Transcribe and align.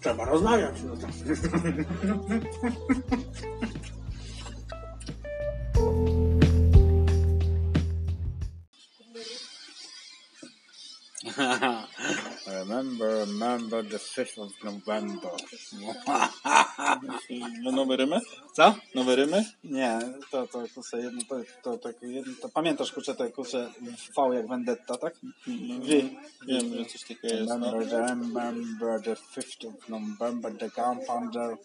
trzeba 0.00 0.24
rozmawiać. 0.24 0.74
No 0.82 0.96
tak. 0.96 1.10
remember, 12.46 13.26
remember 13.26 13.82
the 13.82 13.98
5th 13.98 14.38
of 14.38 14.52
November. 14.64 15.30
No 17.62 17.72
nowe 17.72 17.96
rymy? 17.96 18.20
Co? 18.52 18.74
Nowe 18.94 19.16
rymy? 19.16 19.44
Nie, 19.64 19.98
to, 20.30 20.46
to, 20.46 20.64
kurczę, 20.74 20.98
jedno, 21.00 21.20
to, 21.28 21.36
to, 21.62 21.78
to, 21.78 22.06
jedno, 22.06 22.32
to 22.42 22.48
pamiętasz, 22.48 22.92
kurczę, 22.92 23.14
te, 23.14 23.30
kurczę, 23.30 23.70
V 24.16 24.34
jak 24.34 24.48
Vendetta, 24.48 24.96
tak? 24.96 25.14
Wi. 25.80 26.18
Wiem, 26.46 26.74
że 26.74 26.84
coś 26.84 27.00
takiego 27.00 27.28
jest. 27.28 27.48
No. 27.48 27.54
Remember, 27.54 27.88
the, 27.88 28.06
remember 28.06 29.02
the 29.02 29.14
5th 29.14 29.68
of 29.68 29.88
November, 29.88 30.58
the 30.58 30.68
gunpowder. 30.68 31.56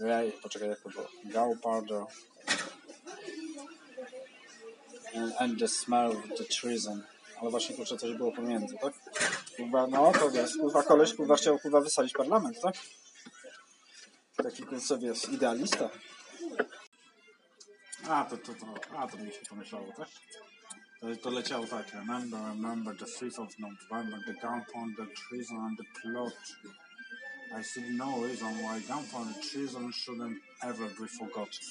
Rej, 0.00 0.32
poczekaj, 0.32 0.68
jak 0.68 0.80
to 0.80 0.88
było? 0.88 1.06
Gunpowder. 1.24 2.04
And, 5.14 5.32
and 5.38 5.58
the 5.58 5.68
smell 5.68 6.10
of 6.10 6.38
the 6.38 6.44
treason. 6.44 7.02
Ale 7.40 7.50
właśnie, 7.50 7.76
kurczę, 7.76 7.96
coś 7.96 8.14
było 8.14 8.32
pomiędzy, 8.32 8.76
tak? 8.82 8.94
Kurwa, 9.56 9.86
no 9.86 10.12
to 10.12 10.30
wiesz, 10.30 10.56
kurwa, 10.56 10.82
koleś, 10.82 11.14
kurwa, 11.14 11.36
chciał, 11.36 11.58
kurwa, 11.58 11.80
wysadzić 11.80 12.12
parlament, 12.12 12.60
tak? 12.60 12.74
Taki, 14.42 14.62
kurczę, 14.62 14.98
wiesz, 14.98 15.28
idealista. 15.28 15.90
A, 18.08 18.24
to, 18.24 18.36
to, 18.36 18.54
to, 18.54 18.98
a, 18.98 19.08
to 19.08 19.16
mi 19.16 19.32
się 19.32 19.40
pomyślało, 19.48 19.92
tak? 19.96 20.08
To, 21.00 21.16
to 21.22 21.30
leciało 21.30 21.66
tak. 21.66 21.94
Remember, 21.94 22.40
remember 22.40 22.96
the 22.96 23.04
5th 23.04 23.42
of 23.42 23.58
November, 23.58 24.20
the 24.26 24.34
gunpoint, 24.34 24.96
the 24.96 25.06
treason 25.06 25.56
and 25.56 25.78
the 25.78 25.84
plot. 26.00 26.32
I 27.60 27.62
see 27.62 27.90
no 27.90 28.24
reason 28.24 28.48
why 28.62 28.80
gunpowder 28.80 29.34
treason 29.42 29.92
shouldn't 29.92 30.38
ever 30.62 30.88
be 31.00 31.06
forgotten. 31.06 31.68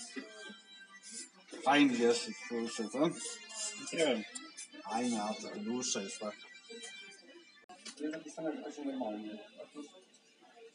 Fajny 1.63 1.97
wierszyk, 1.97 2.35
kurczę, 2.49 2.89
co? 2.89 2.99
Nie 3.93 4.05
wiem. 4.05 4.23
Fajny, 4.83 5.21
a 5.21 5.33
to, 5.33 5.49
to 5.49 5.59
dłuższe 5.59 6.03
jest, 6.03 6.19
tak? 6.19 6.35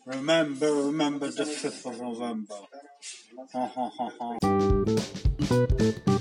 Remember, 0.07 0.73
remember 0.73 1.27
the 1.33 1.43
5th 1.43 1.87
of 1.87 2.01
November. 2.01 2.55
Ha, 3.53 3.67
ha, 3.67 3.91
ha, 3.99 4.11
ha. 6.07 6.16